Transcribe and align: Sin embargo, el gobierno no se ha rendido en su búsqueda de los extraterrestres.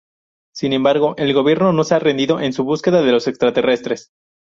Sin 0.55 0.73
embargo, 0.73 1.13
el 1.19 1.31
gobierno 1.31 1.73
no 1.73 1.83
se 1.83 1.93
ha 1.93 1.99
rendido 1.99 2.39
en 2.39 2.53
su 2.53 2.63
búsqueda 2.63 3.03
de 3.03 3.11
los 3.11 3.27
extraterrestres. 3.27 4.09